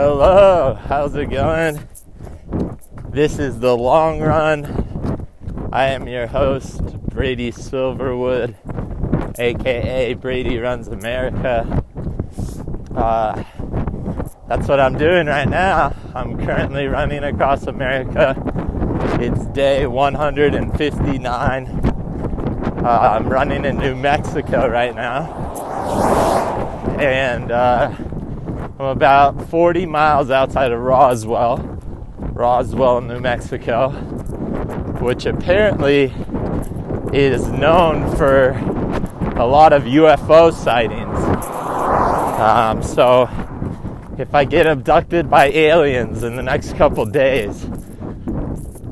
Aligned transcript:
Hello, 0.00 0.78
how's 0.86 1.16
it 1.16 1.26
going? 1.26 1.88
This 3.08 3.40
is 3.40 3.58
the 3.58 3.76
long 3.76 4.20
run. 4.20 5.26
I 5.72 5.86
am 5.86 6.06
your 6.06 6.28
host, 6.28 6.80
Brady 7.08 7.50
Silverwood, 7.50 8.54
aka 9.40 10.14
Brady 10.14 10.58
Runs 10.58 10.86
America. 10.86 11.82
Uh, 12.94 13.42
that's 14.46 14.68
what 14.68 14.78
I'm 14.78 14.96
doing 14.96 15.26
right 15.26 15.48
now. 15.48 15.96
I'm 16.14 16.46
currently 16.46 16.86
running 16.86 17.24
across 17.24 17.66
America. 17.66 18.36
It's 19.20 19.46
day 19.46 19.88
159. 19.88 21.66
Uh, 21.66 22.88
I'm 22.88 23.28
running 23.28 23.64
in 23.64 23.78
New 23.78 23.96
Mexico 23.96 24.68
right 24.68 24.94
now. 24.94 25.24
And 27.00 27.50
uh, 27.50 27.92
I'm 28.78 28.84
about 28.84 29.50
40 29.50 29.86
miles 29.86 30.30
outside 30.30 30.70
of 30.70 30.78
Roswell, 30.78 31.56
Roswell, 32.20 33.00
New 33.00 33.18
Mexico, 33.18 33.90
which 35.00 35.26
apparently 35.26 36.14
is 37.12 37.48
known 37.48 38.14
for 38.16 38.50
a 39.36 39.44
lot 39.44 39.72
of 39.72 39.82
UFO 39.82 40.52
sightings. 40.52 41.18
Um, 42.38 42.80
so 42.80 43.28
if 44.16 44.32
I 44.32 44.44
get 44.44 44.68
abducted 44.68 45.28
by 45.28 45.46
aliens 45.46 46.22
in 46.22 46.36
the 46.36 46.42
next 46.44 46.76
couple 46.76 47.04
days, 47.04 47.64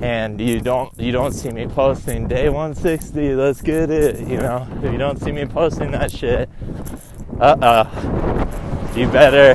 and 0.00 0.40
you 0.40 0.60
don't 0.60 0.98
you 0.98 1.12
don't 1.12 1.32
see 1.32 1.50
me 1.50 1.68
posting 1.68 2.26
day 2.26 2.48
160, 2.48 3.36
let's 3.36 3.62
get 3.62 3.90
it. 3.90 4.18
You 4.18 4.38
know, 4.38 4.66
if 4.82 4.90
you 4.90 4.98
don't 4.98 5.22
see 5.22 5.30
me 5.30 5.46
posting 5.46 5.92
that 5.92 6.10
shit, 6.10 6.48
uh 7.38 7.56
uh, 7.62 8.92
you 8.96 9.06
better 9.08 9.54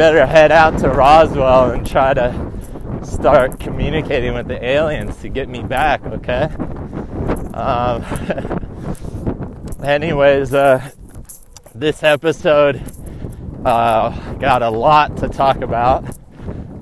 better 0.00 0.24
head 0.24 0.50
out 0.50 0.78
to 0.78 0.88
Roswell 0.88 1.72
and 1.72 1.86
try 1.86 2.14
to 2.14 3.02
start 3.04 3.60
communicating 3.60 4.32
with 4.32 4.48
the 4.48 4.64
aliens 4.64 5.14
to 5.18 5.28
get 5.28 5.46
me 5.46 5.62
back. 5.62 6.02
Okay. 6.06 6.44
Um, 7.52 8.02
anyways, 9.84 10.54
uh, 10.54 10.90
this 11.74 12.02
episode 12.02 12.82
uh, 13.66 14.08
got 14.36 14.62
a 14.62 14.70
lot 14.70 15.18
to 15.18 15.28
talk 15.28 15.60
about, 15.60 16.02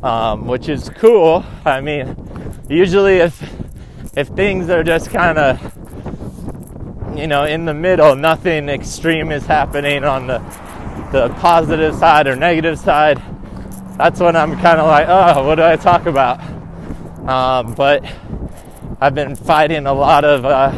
um, 0.04 0.46
which 0.46 0.68
is 0.68 0.88
cool. 0.90 1.44
I 1.64 1.80
mean, 1.80 2.16
usually 2.68 3.16
if 3.16 3.42
if 4.16 4.28
things 4.28 4.70
are 4.70 4.84
just 4.84 5.10
kind 5.10 5.38
of 5.38 7.18
you 7.18 7.26
know 7.26 7.42
in 7.46 7.64
the 7.64 7.74
middle, 7.74 8.14
nothing 8.14 8.68
extreme 8.68 9.32
is 9.32 9.44
happening 9.44 10.04
on 10.04 10.28
the 10.28 10.67
the 11.12 11.28
positive 11.40 11.94
side 11.94 12.26
or 12.26 12.36
negative 12.36 12.78
side. 12.78 13.22
That's 13.96 14.20
when 14.20 14.36
I'm 14.36 14.52
kind 14.60 14.80
of 14.80 14.86
like, 14.86 15.06
oh, 15.08 15.44
what 15.46 15.56
do 15.56 15.62
I 15.62 15.76
talk 15.76 16.06
about? 16.06 16.40
Um, 17.28 17.74
but 17.74 18.04
I've 19.00 19.14
been 19.14 19.36
fighting 19.36 19.86
a 19.86 19.92
lot 19.92 20.24
of 20.24 20.44
uh, 20.44 20.72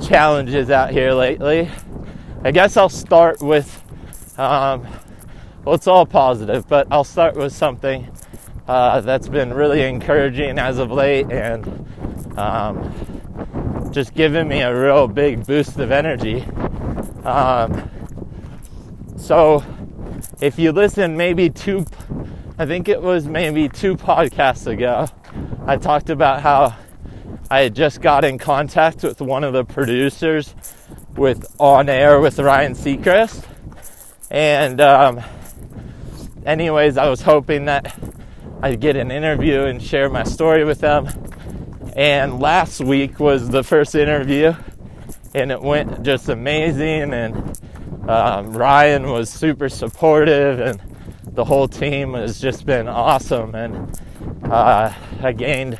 challenges 0.00 0.70
out 0.70 0.90
here 0.90 1.12
lately. 1.12 1.70
I 2.42 2.50
guess 2.50 2.76
I'll 2.76 2.88
start 2.88 3.42
with, 3.42 3.82
um, 4.38 4.86
well, 5.64 5.74
it's 5.74 5.86
all 5.86 6.06
positive, 6.06 6.66
but 6.68 6.86
I'll 6.90 7.04
start 7.04 7.36
with 7.36 7.52
something 7.52 8.08
uh, 8.66 9.00
that's 9.00 9.28
been 9.28 9.52
really 9.52 9.82
encouraging 9.82 10.58
as 10.58 10.78
of 10.78 10.90
late 10.90 11.30
and 11.30 11.86
um, 12.38 13.90
just 13.92 14.14
giving 14.14 14.48
me 14.48 14.62
a 14.62 14.74
real 14.74 15.08
big 15.08 15.46
boost 15.46 15.78
of 15.78 15.90
energy. 15.90 16.42
Um, 17.24 17.90
so, 19.20 19.64
if 20.40 20.58
you 20.58 20.72
listen, 20.72 21.16
maybe 21.16 21.50
two, 21.50 21.86
I 22.58 22.66
think 22.66 22.88
it 22.88 23.00
was 23.00 23.26
maybe 23.26 23.68
two 23.68 23.96
podcasts 23.96 24.66
ago, 24.66 25.08
I 25.66 25.76
talked 25.76 26.10
about 26.10 26.42
how 26.42 26.74
I 27.50 27.60
had 27.60 27.74
just 27.74 28.00
got 28.00 28.24
in 28.24 28.38
contact 28.38 29.02
with 29.02 29.20
one 29.20 29.44
of 29.44 29.52
the 29.52 29.64
producers 29.64 30.54
with 31.16 31.44
On 31.58 31.88
Air 31.88 32.20
with 32.20 32.38
Ryan 32.38 32.74
Seacrest. 32.74 33.44
And, 34.30 34.80
um, 34.80 35.20
anyways, 36.46 36.96
I 36.96 37.08
was 37.08 37.20
hoping 37.20 37.66
that 37.66 37.94
I'd 38.62 38.80
get 38.80 38.96
an 38.96 39.10
interview 39.10 39.62
and 39.62 39.82
share 39.82 40.08
my 40.08 40.22
story 40.22 40.64
with 40.64 40.80
them. 40.80 41.08
And 41.94 42.40
last 42.40 42.80
week 42.80 43.20
was 43.20 43.48
the 43.50 43.64
first 43.64 43.94
interview, 43.94 44.54
and 45.34 45.50
it 45.50 45.60
went 45.60 46.02
just 46.02 46.28
amazing. 46.28 47.12
And 47.12 47.59
um, 48.08 48.52
Ryan 48.52 49.10
was 49.10 49.30
super 49.30 49.68
supportive, 49.68 50.60
and 50.60 50.80
the 51.34 51.44
whole 51.44 51.68
team 51.68 52.14
has 52.14 52.40
just 52.40 52.66
been 52.66 52.88
awesome. 52.88 53.54
And 53.54 54.00
uh, 54.44 54.92
I 55.22 55.32
gained 55.32 55.78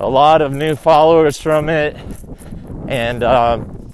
a 0.00 0.08
lot 0.08 0.42
of 0.42 0.52
new 0.52 0.74
followers 0.74 1.40
from 1.40 1.68
it. 1.68 1.96
And, 2.88 3.22
um, 3.22 3.92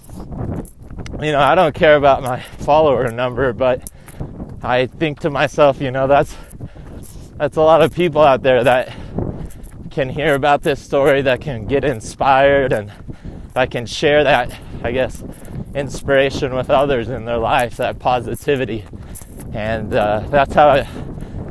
you 1.21 1.33
know, 1.33 1.41
I 1.41 1.55
don't 1.55 1.75
care 1.75 1.97
about 1.97 2.23
my 2.23 2.41
follower 2.59 3.11
number, 3.11 3.53
but 3.53 3.91
I 4.63 4.87
think 4.87 5.21
to 5.21 5.31
myself, 5.31 5.81
you 5.81 5.91
know, 5.91 6.07
that's 6.07 6.35
that's 7.37 7.57
a 7.57 7.63
lot 7.63 7.83
of 7.83 7.95
people 7.95 8.21
out 8.21 8.43
there 8.43 8.65
that 8.65 8.93
can 9.91 10.09
hear 10.09 10.35
about 10.35 10.63
this 10.63 10.81
story, 10.81 11.23
that 11.23 11.41
can 11.41 11.67
get 11.67 11.85
inspired, 11.85 12.73
and 12.73 12.93
that 13.55 13.71
can 13.71 13.87
share 13.87 14.25
that, 14.25 14.59
I 14.83 14.91
guess, 14.91 15.23
inspiration 15.75 16.55
with 16.55 16.71
others 16.71 17.09
in 17.09 17.25
their 17.25 17.39
life, 17.39 17.77
that 17.77 17.99
positivity, 17.99 18.85
and 19.53 19.95
uh, 19.95 20.21
that's 20.31 20.55
how 20.55 20.73
it, 20.73 20.87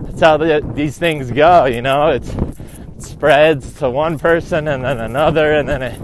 that's 0.01 0.22
how 0.22 0.38
the, 0.38 0.69
these 0.73 0.97
things 0.97 1.31
go. 1.31 1.66
You 1.66 1.81
know, 1.81 2.09
it's, 2.09 2.29
it 2.29 3.03
spreads 3.03 3.73
to 3.75 3.89
one 3.89 4.19
person 4.19 4.67
and 4.67 4.83
then 4.83 5.00
another, 5.00 5.53
and 5.53 5.67
then 5.67 5.81
it 5.81 6.01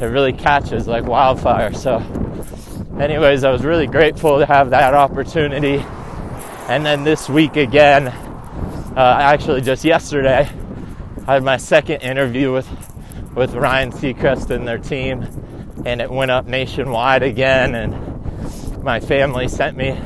it 0.00 0.06
really 0.06 0.32
catches 0.32 0.86
like 0.86 1.04
wildfire. 1.04 1.72
So, 1.72 1.98
anyways, 3.00 3.44
I 3.44 3.50
was 3.50 3.64
really 3.64 3.86
grateful 3.86 4.38
to 4.38 4.46
have 4.46 4.70
that 4.70 4.94
opportunity, 4.94 5.84
and 6.68 6.84
then 6.84 7.04
this 7.04 7.28
week 7.28 7.56
again, 7.56 8.08
uh, 8.08 9.18
actually 9.20 9.60
just 9.60 9.84
yesterday, 9.84 10.48
I 11.26 11.34
had 11.34 11.42
my 11.42 11.56
second 11.56 12.02
interview 12.02 12.52
with 12.52 12.68
with 13.34 13.54
Ryan 13.54 13.90
Seacrest 13.90 14.50
and 14.50 14.66
their 14.66 14.78
team 14.78 15.26
and 15.84 16.00
it 16.00 16.10
went 16.10 16.30
up 16.30 16.46
nationwide 16.46 17.22
again. 17.22 17.74
And 17.74 18.82
my 18.82 19.00
family 19.00 19.48
sent 19.48 19.76
me 19.76 19.98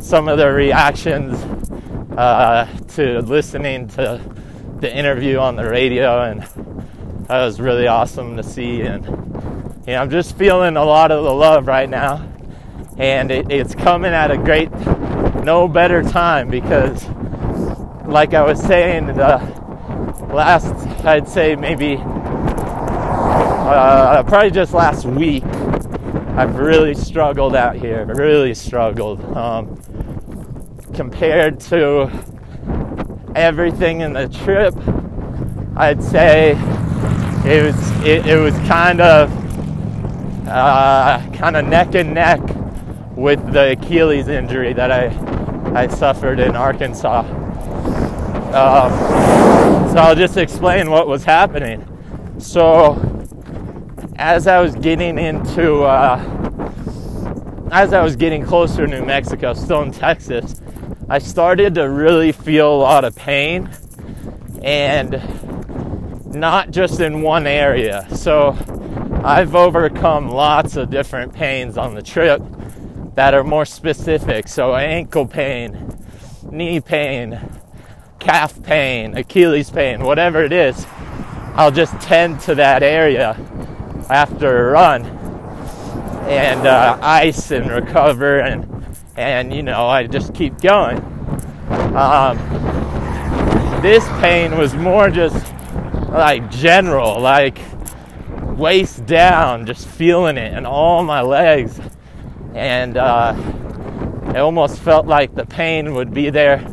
some 0.00 0.28
of 0.28 0.38
their 0.38 0.54
reactions 0.54 1.34
uh, 2.16 2.66
to 2.88 3.20
listening 3.20 3.88
to 3.88 4.20
the 4.80 4.94
interview 4.94 5.38
on 5.38 5.56
the 5.56 5.68
radio, 5.68 6.22
and 6.22 6.42
that 7.28 7.44
was 7.44 7.60
really 7.60 7.86
awesome 7.86 8.36
to 8.36 8.42
see. 8.42 8.82
And 8.82 9.04
you 9.86 9.92
know, 9.92 10.02
I'm 10.02 10.10
just 10.10 10.36
feeling 10.36 10.76
a 10.76 10.84
lot 10.84 11.10
of 11.10 11.24
the 11.24 11.32
love 11.32 11.66
right 11.66 11.88
now, 11.88 12.28
and 12.98 13.30
it, 13.30 13.50
it's 13.50 13.74
coming 13.74 14.12
at 14.12 14.30
a 14.30 14.36
great, 14.36 14.70
no 15.42 15.68
better 15.68 16.02
time 16.02 16.48
because, 16.48 17.08
like 18.06 18.34
I 18.34 18.42
was 18.42 18.60
saying, 18.60 19.06
the 19.06 19.38
last 20.32 20.74
I'd 21.04 21.28
say 21.28 21.56
maybe 21.56 21.96
uh, 23.64 24.22
probably 24.24 24.50
just 24.50 24.74
last 24.74 25.06
week, 25.06 25.44
I've 26.36 26.56
really 26.56 26.94
struggled 26.94 27.56
out 27.56 27.76
here. 27.76 28.04
Really 28.04 28.54
struggled. 28.54 29.20
Um, 29.36 29.80
compared 30.94 31.60
to 31.60 32.10
everything 33.34 34.00
in 34.00 34.12
the 34.12 34.28
trip, 34.28 34.74
I'd 35.76 36.02
say 36.02 36.52
it 37.44 37.64
was 37.64 37.90
it, 38.04 38.26
it 38.26 38.38
was 38.38 38.54
kind 38.68 39.00
of 39.00 39.30
uh, 40.48 41.22
kind 41.32 41.56
of 41.56 41.66
neck 41.66 41.94
and 41.94 42.14
neck 42.14 42.40
with 43.16 43.52
the 43.52 43.72
Achilles 43.72 44.28
injury 44.28 44.72
that 44.72 44.90
I 44.90 45.06
I 45.74 45.86
suffered 45.88 46.38
in 46.38 46.54
Arkansas. 46.54 47.20
Um, 48.54 48.92
so 49.92 49.98
I'll 49.98 50.14
just 50.14 50.36
explain 50.36 50.90
what 50.90 51.08
was 51.08 51.24
happening. 51.24 51.84
So 52.38 53.13
as 54.16 54.46
I 54.46 54.60
was 54.60 54.74
getting 54.76 55.18
into, 55.18 55.82
uh, 55.82 56.18
as 57.72 57.92
I 57.92 58.02
was 58.02 58.16
getting 58.16 58.44
closer 58.44 58.86
to 58.86 59.00
New 59.00 59.04
Mexico, 59.04 59.54
still 59.54 59.82
in 59.82 59.90
Texas, 59.90 60.60
I 61.08 61.18
started 61.18 61.74
to 61.74 61.88
really 61.88 62.32
feel 62.32 62.72
a 62.72 62.76
lot 62.76 63.04
of 63.04 63.14
pain 63.16 63.68
and 64.62 65.20
not 66.34 66.70
just 66.70 67.00
in 67.00 67.22
one 67.22 67.46
area. 67.46 68.06
So 68.14 68.56
I've 69.24 69.54
overcome 69.54 70.28
lots 70.28 70.76
of 70.76 70.90
different 70.90 71.32
pains 71.32 71.76
on 71.76 71.94
the 71.94 72.02
trip 72.02 72.42
that 73.14 73.34
are 73.34 73.44
more 73.44 73.64
specific. 73.64 74.48
So 74.48 74.74
ankle 74.74 75.26
pain, 75.26 75.96
knee 76.50 76.80
pain, 76.80 77.40
calf 78.18 78.62
pain, 78.62 79.16
Achilles 79.16 79.70
pain, 79.70 80.02
whatever 80.04 80.42
it 80.42 80.52
is, 80.52 80.86
I'll 81.54 81.70
just 81.70 82.00
tend 82.00 82.40
to 82.40 82.54
that 82.56 82.82
area 82.82 83.36
after 84.10 84.68
a 84.68 84.72
run 84.72 85.04
and 86.26 86.66
uh, 86.66 86.98
ice 87.02 87.50
and 87.50 87.70
recover 87.70 88.40
and 88.40 88.70
and 89.16 89.52
you 89.52 89.62
know 89.62 89.86
I 89.86 90.06
just 90.06 90.34
keep 90.34 90.60
going. 90.60 90.98
Um, 91.94 92.38
this 93.82 94.06
pain 94.20 94.56
was 94.56 94.74
more 94.74 95.10
just 95.10 95.52
like 96.08 96.50
general, 96.50 97.20
like 97.20 97.58
waist 98.56 99.04
down, 99.06 99.66
just 99.66 99.86
feeling 99.86 100.36
it 100.36 100.54
in 100.54 100.64
all 100.64 101.02
my 101.04 101.20
legs. 101.20 101.80
And 102.54 102.96
uh, 102.96 103.34
it 104.28 104.36
almost 104.36 104.80
felt 104.80 105.06
like 105.06 105.34
the 105.34 105.46
pain 105.46 105.94
would 105.94 106.14
be 106.14 106.30
there 106.30 106.66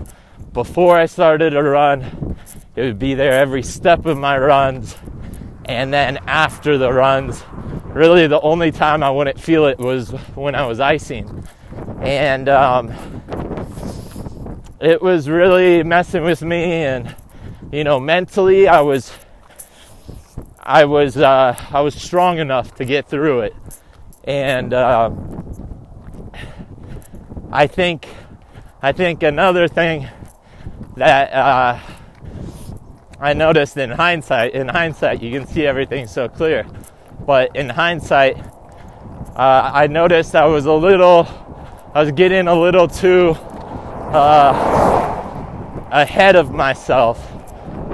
before 0.54 0.98
I 0.98 1.06
started 1.06 1.56
a 1.56 1.63
run. 1.63 2.38
It 2.75 2.84
would 2.84 3.00
be 3.00 3.13
there 3.13 3.34
every 3.34 3.63
step 3.63 4.06
of 4.06 4.18
my 4.18 4.38
runs. 4.38 4.95
And 5.66 5.94
then 5.94 6.18
after 6.28 6.78
the 6.78 6.92
runs, 6.92 7.44
really 7.86 8.28
the 8.28 8.42
only 8.42 8.72
time 8.72 9.04
I 9.04 9.10
wouldn't 9.10 9.40
feel 9.40 9.66
it 9.66 9.78
was 9.78 10.12
when 10.36 10.56
I 10.56 10.66
was 10.66 10.80
icing. 10.80 11.48
And 12.02 12.50
um, 12.50 12.94
it 14.80 15.02
was 15.02 15.30
really 15.30 15.84
messing 15.84 16.24
with 16.24 16.42
me. 16.42 16.84
And, 16.84 17.16
you 17.72 17.84
know, 17.84 18.00
mentally, 18.00 18.68
I 18.68 18.81
was 18.81 19.12
I 20.63 20.86
was 20.86 21.18
uh, 21.18 21.56
I 21.72 21.81
was 21.81 21.96
strong 21.96 22.38
enough 22.38 22.75
to 22.75 22.86
get 22.86 23.08
through 23.08 23.42
it, 23.42 23.56
and 24.24 24.74
uh, 24.75 25.10
I 27.52 27.66
think 27.66 28.08
I 28.80 28.92
think 28.92 29.24
another 29.24 29.68
thing 29.68 30.08
that 30.98 31.34
uh, 31.34 31.80
I 33.21 33.33
noticed 33.33 33.77
in 33.77 33.91
hindsight 33.91 34.53
in 34.53 34.68
hindsight 34.68 35.21
you 35.21 35.31
can 35.31 35.47
see 35.47 35.68
everything 35.68 36.07
so 36.07 36.27
clear, 36.27 36.65
but 37.25 37.56
in 37.56 37.69
hindsight 37.69 38.38
uh, 39.35 39.71
I 39.73 39.88
noticed 39.88 40.35
I 40.35 40.47
was 40.47 40.65
a 40.65 40.73
little 40.73 41.27
I 41.94 42.01
was 42.01 42.12
getting 42.13 42.47
a 42.47 42.59
little 42.59 42.88
too 42.88 43.35
uh, 44.12 45.88
ahead 45.91 46.35
of 46.35 46.51
myself 46.51 47.31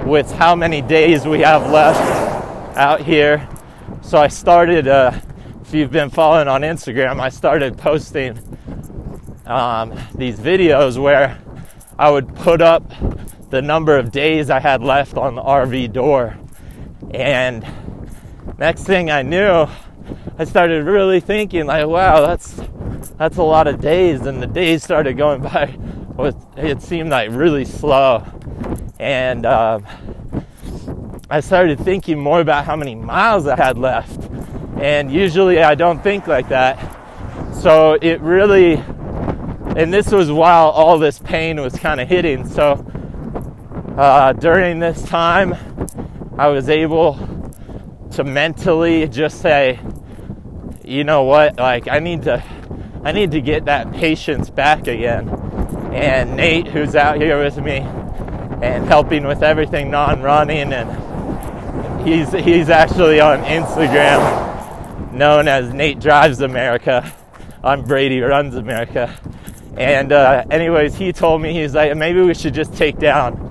with 0.06 0.30
how 0.32 0.54
many 0.54 0.80
days 0.80 1.26
we 1.26 1.40
have 1.40 1.70
left 1.70 2.76
out 2.76 3.02
here. 3.02 3.46
So 4.00 4.18
I 4.18 4.28
started, 4.28 4.88
uh, 4.88 5.12
if 5.62 5.74
you've 5.74 5.90
been 5.90 6.08
following 6.08 6.48
on 6.48 6.62
Instagram, 6.62 7.20
I 7.20 7.28
started 7.28 7.76
posting 7.76 8.38
um, 9.46 9.98
these 10.14 10.38
videos 10.38 10.96
where 10.96 11.38
I 11.98 12.10
would 12.10 12.34
put 12.36 12.62
up 12.62 12.90
the 13.50 13.62
number 13.62 13.96
of 13.96 14.10
days 14.12 14.50
I 14.50 14.60
had 14.60 14.82
left 14.82 15.16
on 15.16 15.34
the 15.34 15.42
RV 15.42 15.92
door. 15.92 16.36
And 17.12 17.66
next 18.58 18.84
thing 18.84 19.10
I 19.10 19.22
knew, 19.22 19.66
I 20.38 20.44
started 20.44 20.84
really 20.84 21.20
thinking 21.20 21.66
like, 21.66 21.86
wow, 21.86 22.26
that's 22.26 22.60
that's 23.16 23.36
a 23.36 23.42
lot 23.42 23.66
of 23.66 23.80
days. 23.80 24.22
And 24.22 24.42
the 24.42 24.46
days 24.46 24.82
started 24.82 25.16
going 25.16 25.42
by. 25.42 25.76
It 26.56 26.82
seemed 26.82 27.10
like 27.10 27.30
really 27.30 27.64
slow. 27.64 28.24
And 28.98 29.46
uh, 29.46 29.80
I 31.30 31.40
started 31.40 31.78
thinking 31.78 32.18
more 32.18 32.40
about 32.40 32.64
how 32.64 32.74
many 32.74 32.94
miles 32.94 33.46
I 33.46 33.56
had 33.56 33.78
left. 33.78 34.28
And 34.80 35.12
usually 35.12 35.62
I 35.62 35.74
don't 35.74 36.02
think 36.02 36.26
like 36.26 36.48
that. 36.48 36.96
So 37.54 37.98
it 38.00 38.20
really, 38.20 38.74
and 38.74 39.92
this 39.92 40.10
was 40.10 40.30
while 40.30 40.70
all 40.70 40.98
this 40.98 41.18
pain 41.18 41.60
was 41.60 41.74
kind 41.74 42.00
of 42.00 42.08
hitting. 42.08 42.46
So 42.48 42.84
uh, 43.98 44.32
during 44.32 44.78
this 44.78 45.02
time, 45.02 45.54
I 46.38 46.48
was 46.48 46.68
able 46.68 47.14
to 48.12 48.24
mentally 48.24 49.08
just 49.08 49.40
say, 49.40 49.80
you 50.84 51.04
know 51.04 51.24
what, 51.24 51.58
like 51.58 51.88
I 51.88 51.98
need 51.98 52.22
to, 52.22 52.42
I 53.04 53.12
need 53.12 53.32
to 53.32 53.40
get 53.40 53.64
that 53.66 53.92
patience 53.92 54.50
back 54.50 54.86
again. 54.86 55.28
And 55.92 56.36
Nate, 56.36 56.68
who's 56.68 56.94
out 56.94 57.20
here 57.20 57.42
with 57.42 57.58
me 57.58 57.78
and 58.62 58.86
helping 58.86 59.26
with 59.26 59.42
everything 59.42 59.90
non-running 59.90 60.72
and 60.72 61.08
He's 62.08 62.32
he's 62.32 62.70
actually 62.70 63.20
on 63.20 63.42
Instagram, 63.42 65.12
known 65.12 65.46
as 65.46 65.74
Nate 65.74 66.00
Drives 66.00 66.40
America. 66.40 67.12
I'm 67.62 67.82
Brady 67.82 68.20
Runs 68.20 68.54
America. 68.54 69.14
And 69.76 70.12
uh, 70.12 70.44
anyways, 70.50 70.94
he 70.94 71.12
told 71.12 71.42
me 71.42 71.52
he's 71.52 71.74
like 71.74 71.94
maybe 71.96 72.22
we 72.22 72.32
should 72.32 72.54
just 72.54 72.72
take 72.74 72.98
down 72.98 73.47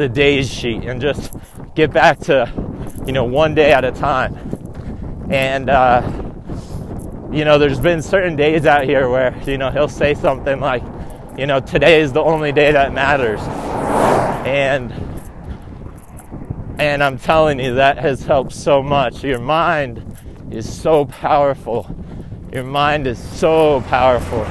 the 0.00 0.08
days 0.08 0.52
sheet 0.52 0.84
and 0.84 1.00
just 1.00 1.32
get 1.74 1.92
back 1.92 2.18
to 2.18 2.50
you 3.06 3.12
know 3.12 3.24
one 3.24 3.54
day 3.54 3.72
at 3.72 3.84
a 3.84 3.92
time. 3.92 4.34
And 5.30 5.70
uh, 5.70 6.00
you 7.30 7.44
know, 7.44 7.58
there's 7.58 7.78
been 7.78 8.02
certain 8.02 8.34
days 8.34 8.66
out 8.66 8.84
here 8.84 9.08
where 9.08 9.36
you 9.46 9.58
know 9.58 9.70
he'll 9.70 9.88
say 9.88 10.14
something 10.14 10.58
like, 10.58 10.82
you 11.38 11.46
know, 11.46 11.60
today 11.60 12.00
is 12.00 12.12
the 12.12 12.22
only 12.22 12.50
day 12.50 12.72
that 12.72 12.92
matters, 12.92 13.40
and 14.46 14.92
and 16.80 17.04
I'm 17.04 17.18
telling 17.18 17.60
you, 17.60 17.74
that 17.74 17.98
has 17.98 18.24
helped 18.24 18.52
so 18.52 18.82
much. 18.82 19.22
Your 19.22 19.38
mind 19.38 20.16
is 20.50 20.66
so 20.80 21.04
powerful. 21.04 21.94
Your 22.52 22.64
mind 22.64 23.06
is 23.06 23.18
so 23.18 23.82
powerful. 23.82 24.44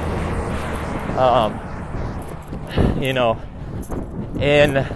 Um, 1.18 1.58
you 3.02 3.12
know, 3.12 3.40
in 4.40 4.86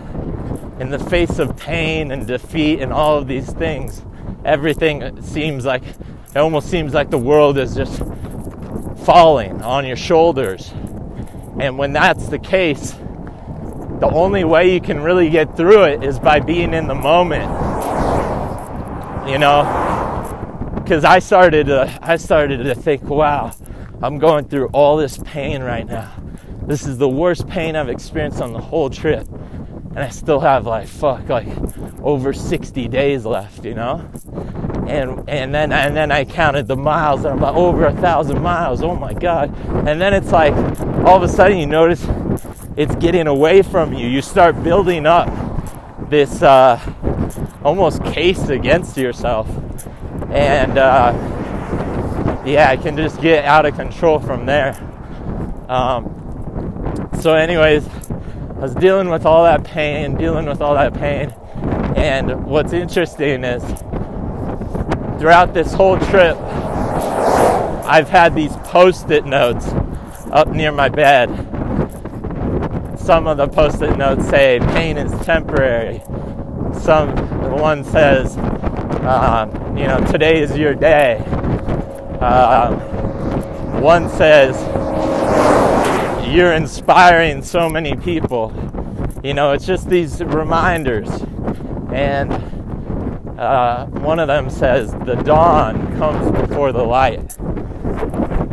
in 0.81 0.91
the 0.91 0.99
face 0.99 1.39
of 1.39 1.57
pain 1.57 2.11
and 2.11 2.27
defeat 2.27 2.81
and 2.81 2.93
all 2.93 3.19
of 3.19 3.27
these 3.27 3.51
things, 3.53 4.03
everything 4.45 5.23
seems 5.23 5.65
like 5.65 5.83
it 5.85 6.37
almost 6.37 6.69
seems 6.69 6.93
like 6.93 7.11
the 7.11 7.19
world 7.19 7.59
is 7.59 7.75
just 7.75 8.03
falling 9.05 9.63
on 9.63 9.87
your 9.87 9.97
shoulders. 9.97 10.73
And 11.61 11.79
when 11.79 11.93
that's 11.93 12.29
the 12.29 12.39
case, 12.39 12.91
the 14.01 14.11
only 14.13 14.43
way 14.43 14.73
you 14.75 14.81
can 14.81 15.01
really 15.01 15.31
get 15.31 15.57
through 15.57 15.85
it 15.85 16.03
is 16.03 16.19
by 16.19 16.41
being 16.41 16.75
in 16.75 16.89
the 16.89 16.95
moment. 16.95 17.51
You 19.29 19.39
know, 19.39 19.63
because 20.75 21.05
I 21.05 21.21
started 21.21 21.67
to, 21.67 21.99
I 22.03 22.17
started 22.17 22.65
to 22.65 22.75
think, 22.75 23.05
wow, 23.05 23.53
I'm 24.03 24.19
going 24.19 24.47
through 24.49 24.67
all 24.69 24.97
this 24.97 25.19
pain 25.25 25.63
right 25.63 25.87
now. 25.87 26.13
This 26.67 26.87
is 26.87 26.99
the 26.99 27.09
worst 27.09 27.47
pain 27.47 27.77
I've 27.77 27.89
experienced 27.89 28.41
on 28.41 28.53
the 28.53 28.61
whole 28.61 28.91
trip, 28.91 29.27
and 29.95 30.01
I 30.01 30.09
still 30.09 30.41
have 30.41 30.67
like 30.67 30.89
fuck 30.89 31.29
like 31.29 31.47
over 32.03 32.33
60 32.33 32.89
days 32.89 33.25
left. 33.25 33.65
You 33.65 33.75
know, 33.75 34.11
and 34.89 35.29
and 35.29 35.55
then 35.55 35.73
and 35.73 35.97
then 35.97 36.11
I 36.11 36.25
counted 36.25 36.67
the 36.67 36.77
miles. 36.77 37.25
and 37.25 37.29
I'm 37.29 37.39
about 37.39 37.55
over 37.55 37.87
a 37.87 37.93
thousand 37.95 38.43
miles. 38.43 38.83
Oh 38.83 38.95
my 38.95 39.13
god! 39.13 39.55
And 39.87 40.01
then 40.01 40.15
it's 40.15 40.33
like 40.33 40.55
all 41.07 41.17
of 41.17 41.23
a 41.23 41.29
sudden 41.29 41.59
you 41.59 41.67
notice 41.67 42.07
it's 42.77 42.95
getting 42.97 43.27
away 43.27 43.63
from 43.63 43.93
you. 43.93 44.07
You 44.07 44.23
start 44.23 44.63
building 44.63 45.07
up 45.07 45.29
this 46.11 46.43
uh, 46.43 46.81
almost 47.63 48.05
case 48.05 48.49
against 48.49 48.97
yourself, 48.97 49.49
and 50.31 50.77
uh, 50.77 51.13
yeah, 52.45 52.73
it 52.73 52.83
can 52.83 52.97
just 52.97 53.21
get 53.21 53.45
out 53.45 53.65
of 53.67 53.75
control 53.77 54.19
from 54.19 54.47
there. 54.47 54.75
Um, 55.69 56.11
so, 57.21 57.35
anyways, 57.35 57.89
I 58.65 58.67
was 58.67 58.77
dealing 58.77 59.11
with 59.11 59.27
all 59.27 59.45
that 59.45 59.63
pain, 59.63 60.15
dealing 60.15 60.47
with 60.47 60.63
all 60.63 60.73
that 60.73 60.95
pain, 60.95 61.29
and 61.99 62.47
what's 62.47 62.73
interesting 62.73 63.45
is 63.45 63.63
throughout 65.21 65.53
this 65.53 65.75
whole 65.75 65.99
trip, 65.99 66.35
I've 67.85 68.09
had 68.09 68.35
these 68.35 68.57
post-it 68.65 69.27
notes 69.27 69.67
up 70.33 70.49
near 70.49 70.73
my 70.73 70.89
bed 70.89 71.29
some 72.99 73.27
of 73.27 73.37
the 73.37 73.49
post-it 73.49 73.99
notes 73.99 74.27
say 74.31 74.59
pain 74.69 74.97
is 74.97 75.13
temporary. 75.27 76.01
Some 76.73 77.15
one 77.61 77.85
says, 77.85 78.39
um, 79.05 79.77
you 79.77 79.87
know, 79.87 80.01
today 80.11 80.41
is 80.41 80.57
your 80.57 80.75
day. 80.75 81.23
Uh, 82.19 82.75
one 83.83 84.09
says, 84.09 84.57
you're 86.35 86.53
inspiring 86.53 87.43
so 87.43 87.69
many 87.69 87.95
people. 87.95 88.53
You 89.23 89.35
know, 89.35 89.53
it's 89.53 89.65
just 89.65 89.89
these 89.89 90.21
reminders. 90.21 91.09
And 91.93 92.33
uh, 93.39 93.87
one 93.87 94.19
of 94.19 94.27
them 94.27 94.51
says, 94.51 94.91
the 95.05 95.15
dawn 95.15 95.97
comes 95.97 96.33
before 96.33 96.73
the 96.73 96.83
light. 96.83 97.39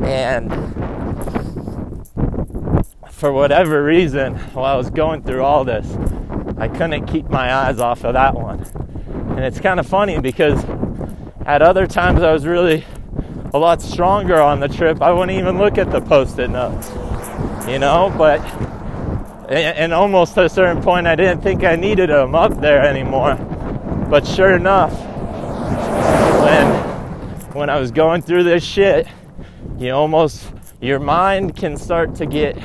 And 0.05 0.51
for 3.09 3.31
whatever 3.31 3.83
reason, 3.83 4.35
while 4.53 4.65
I 4.65 4.75
was 4.75 4.91
going 4.91 5.23
through 5.23 5.43
all 5.43 5.63
this, 5.63 5.87
I 6.57 6.67
couldn't 6.67 7.07
keep 7.07 7.29
my 7.29 7.51
eyes 7.51 7.79
off 7.79 8.03
of 8.03 8.13
that 8.13 8.35
one. 8.35 8.59
And 9.31 9.39
it's 9.39 9.59
kind 9.59 9.79
of 9.79 9.87
funny 9.87 10.19
because 10.19 10.63
at 11.47 11.63
other 11.63 11.87
times 11.87 12.21
I 12.21 12.31
was 12.31 12.45
really 12.45 12.85
a 13.55 13.57
lot 13.57 13.81
stronger 13.81 14.39
on 14.39 14.59
the 14.59 14.67
trip. 14.67 15.01
I 15.01 15.11
wouldn't 15.11 15.37
even 15.37 15.57
look 15.57 15.79
at 15.79 15.91
the 15.91 16.01
post 16.01 16.37
it 16.37 16.49
notes, 16.49 16.91
you 17.67 17.79
know, 17.79 18.13
but 18.17 18.39
and 19.51 19.93
almost 19.93 20.35
to 20.35 20.45
a 20.45 20.49
certain 20.49 20.81
point, 20.81 21.07
I 21.07 21.15
didn't 21.15 21.41
think 21.41 21.63
I 21.63 21.75
needed 21.75 22.09
them 22.09 22.35
up 22.35 22.61
there 22.61 22.81
anymore. 22.83 23.35
But 24.09 24.25
sure 24.25 24.55
enough, 24.55 24.93
when 26.43 26.67
when 27.53 27.69
I 27.69 27.79
was 27.79 27.91
going 27.91 28.21
through 28.21 28.43
this 28.43 28.63
shit, 28.63 29.07
you 29.77 29.91
almost 29.91 30.51
your 30.79 30.99
mind 30.99 31.55
can 31.55 31.77
start 31.77 32.15
to 32.15 32.25
get 32.25 32.57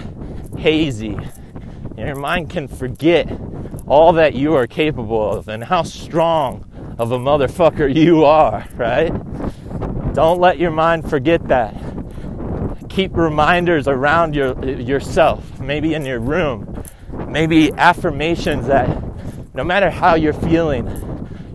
hazy. 0.56 1.18
Your 1.96 2.14
mind 2.14 2.50
can 2.50 2.68
forget 2.68 3.28
all 3.86 4.12
that 4.14 4.34
you 4.34 4.54
are 4.54 4.66
capable 4.66 5.32
of 5.32 5.48
and 5.48 5.62
how 5.62 5.82
strong 5.82 6.64
of 6.98 7.12
a 7.12 7.18
motherfucker 7.18 7.94
you 7.94 8.24
are, 8.24 8.66
right? 8.74 9.12
Don't 10.14 10.40
let 10.40 10.58
your 10.58 10.70
mind 10.70 11.08
forget 11.08 11.46
that. 11.48 11.74
Keep 12.96 13.14
reminders 13.14 13.88
around 13.88 14.34
your 14.34 14.58
yourself, 14.64 15.60
maybe 15.60 15.92
in 15.92 16.06
your 16.06 16.18
room, 16.18 16.82
maybe 17.28 17.70
affirmations 17.74 18.68
that 18.68 18.88
no 19.52 19.62
matter 19.62 19.90
how 19.90 20.14
you're 20.14 20.32
feeling, 20.32 20.86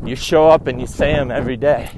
you 0.05 0.15
show 0.15 0.50
up 0.50 0.67
and 0.67 0.79
you 0.79 0.86
say 0.86 1.13
them 1.13 1.31
every 1.31 1.57
day. 1.57 1.89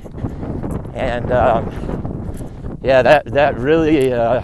And 0.93 1.29
um, 1.33 2.79
yeah, 2.81 3.01
that 3.01 3.25
that 3.33 3.57
really 3.57 4.13
uh, 4.13 4.43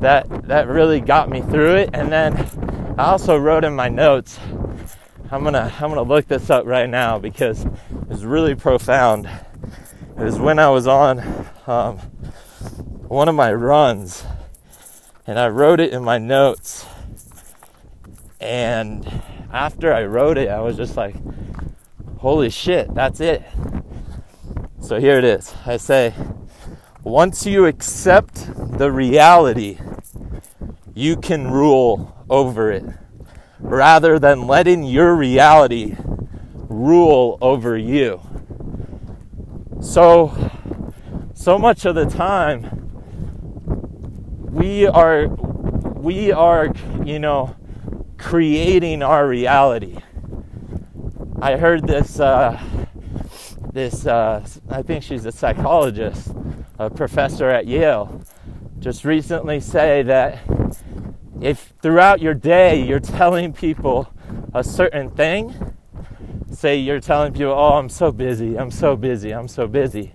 that 0.00 0.26
that 0.48 0.66
really 0.66 1.00
got 1.00 1.30
me 1.30 1.40
through 1.42 1.76
it. 1.76 1.90
And 1.92 2.10
then 2.10 2.36
I 2.98 3.04
also 3.04 3.36
wrote 3.36 3.62
in 3.62 3.76
my 3.76 3.88
notes. 3.88 4.40
I'm 5.30 5.44
gonna 5.44 5.72
I'm 5.78 5.90
gonna 5.90 6.02
look 6.02 6.26
this 6.26 6.50
up 6.50 6.66
right 6.66 6.90
now 6.90 7.20
because 7.20 7.64
it's 8.10 8.22
really 8.22 8.56
profound. 8.56 9.26
It 10.16 10.24
was 10.24 10.36
when 10.40 10.58
I 10.58 10.68
was 10.68 10.88
on 10.88 11.20
um, 11.68 12.00
one 13.08 13.28
of 13.28 13.34
my 13.34 13.52
runs, 13.52 14.24
and 15.26 15.38
I 15.38 15.48
wrote 15.48 15.80
it 15.80 15.92
in 15.92 16.04
my 16.04 16.18
notes. 16.18 16.86
And 18.40 19.22
after 19.52 19.92
I 19.92 20.04
wrote 20.04 20.38
it, 20.38 20.48
I 20.48 20.60
was 20.60 20.76
just 20.76 20.96
like, 20.96 21.16
"Holy 22.18 22.50
shit, 22.50 22.94
that's 22.94 23.20
it." 23.20 23.42
So 24.80 25.00
here 25.00 25.18
it 25.18 25.24
is. 25.24 25.54
I 25.66 25.78
say, 25.78 26.14
once 27.02 27.46
you 27.46 27.66
accept 27.66 28.50
the 28.78 28.92
reality, 28.92 29.78
you 30.94 31.16
can 31.16 31.50
rule 31.50 32.14
over 32.28 32.70
it 32.70 32.84
rather 33.58 34.18
than 34.18 34.46
letting 34.46 34.84
your 34.84 35.14
reality 35.14 35.96
rule 36.68 37.38
over 37.40 37.76
you. 37.76 38.20
So, 39.80 40.50
so 41.34 41.58
much 41.58 41.84
of 41.84 41.94
the 41.94 42.06
time, 42.06 42.77
we 44.58 44.88
are, 44.88 45.28
we 45.28 46.32
are, 46.32 46.72
you 47.04 47.20
know, 47.20 47.54
creating 48.18 49.04
our 49.04 49.28
reality. 49.28 49.96
I 51.40 51.56
heard 51.56 51.86
this, 51.86 52.18
uh, 52.18 52.60
this, 53.72 54.04
uh, 54.04 54.44
I 54.68 54.82
think 54.82 55.04
she's 55.04 55.24
a 55.26 55.30
psychologist, 55.32 56.32
a 56.76 56.90
professor 56.90 57.48
at 57.48 57.68
Yale, 57.68 58.20
just 58.80 59.04
recently 59.04 59.60
say 59.60 60.02
that 60.02 60.40
if 61.40 61.72
throughout 61.80 62.20
your 62.20 62.34
day 62.34 62.82
you're 62.82 62.98
telling 62.98 63.52
people 63.52 64.12
a 64.54 64.64
certain 64.64 65.08
thing, 65.08 65.54
say 66.50 66.76
you're 66.76 66.98
telling 66.98 67.32
people, 67.32 67.52
oh, 67.52 67.74
I'm 67.74 67.88
so 67.88 68.10
busy, 68.10 68.58
I'm 68.58 68.72
so 68.72 68.96
busy, 68.96 69.32
I'm 69.32 69.46
so 69.46 69.68
busy, 69.68 70.12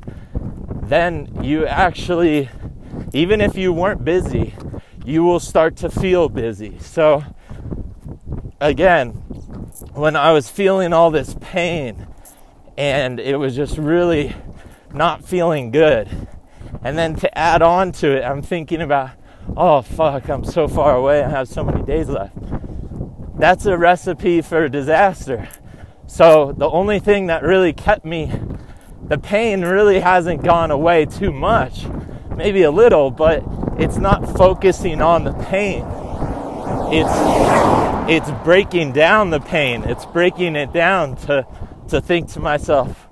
then 0.83 1.29
you 1.41 1.65
actually, 1.65 2.50
even 3.13 3.41
if 3.41 3.55
you 3.55 3.72
weren't 3.72 4.03
busy, 4.03 4.55
you 5.05 5.24
will 5.24 5.39
start 5.39 5.75
to 5.77 5.89
feel 5.89 6.29
busy. 6.29 6.79
So, 6.79 7.24
again, 8.60 9.12
when 9.93 10.15
I 10.15 10.32
was 10.32 10.50
feeling 10.50 10.93
all 10.93 11.12
this 11.12 11.36
pain 11.39 12.08
and 12.75 13.20
it 13.20 13.38
was 13.38 13.55
just 13.55 13.77
really 13.77 14.36
not 14.93 15.24
feeling 15.24 15.70
good, 15.70 16.10
and 16.84 16.98
then 16.98 17.15
to 17.17 17.38
add 17.38 17.62
on 17.62 17.91
to 17.93 18.17
it, 18.17 18.24
I'm 18.24 18.41
thinking 18.41 18.82
about, 18.82 19.12
oh 19.55 19.84
fuck, 19.84 20.27
I'm 20.29 20.43
so 20.43 20.67
far 20.67 20.96
away, 20.96 21.24
I 21.24 21.29
have 21.29 21.48
so 21.48 21.63
many 21.63 21.84
days 21.84 22.10
left. 22.10 22.36
That's 23.38 23.65
a 23.67 23.77
recipe 23.77 24.41
for 24.41 24.67
disaster. 24.70 25.50
So 26.08 26.51
the 26.51 26.70
only 26.70 27.00
thing 27.00 27.27
that 27.27 27.43
really 27.43 27.74
kept 27.74 28.05
me, 28.05 28.32
the 29.08 29.17
pain 29.17 29.62
really 29.62 30.00
hasn't 30.00 30.43
gone 30.43 30.72
away 30.72 31.05
too 31.05 31.32
much, 31.32 31.86
maybe 32.36 32.63
a 32.63 32.72
little, 32.72 33.12
but 33.12 33.44
it's 33.78 33.98
not 33.98 34.38
focusing 34.38 35.02
on 35.02 35.24
the 35.24 35.34
pain. 35.34 35.86
It's 36.92 37.10
it's 38.10 38.44
breaking 38.44 38.92
down 38.94 39.30
the 39.30 39.40
pain. 39.40 39.84
It's 39.84 40.06
breaking 40.06 40.56
it 40.56 40.74
down 40.74 41.16
to 41.28 41.48
to 41.90 42.02
think 42.02 42.30
to 42.34 42.40
myself, 42.40 43.08